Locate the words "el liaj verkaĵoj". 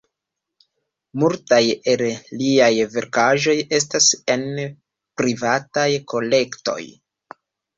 1.93-3.55